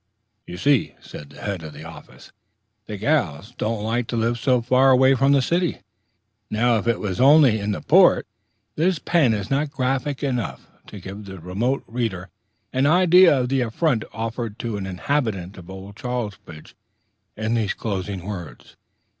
[0.47, 2.31] "You see," said the head of the office,
[2.87, 5.81] "the gairls doesn't like to live so far away from the city.
[6.49, 8.25] Now, if it was on'y in the Port."...
[8.75, 12.29] This pen is not graphic enough to give the remote reader
[12.73, 16.73] an idea of the affront offered to an inhabitant of Old Charlesbridge
[17.37, 18.77] in these closing words.